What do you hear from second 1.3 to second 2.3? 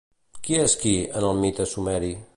el mite sumeri?